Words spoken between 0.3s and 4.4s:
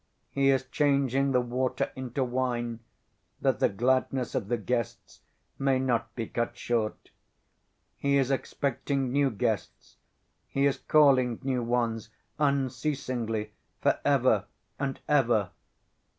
He is changing the water into wine that the gladness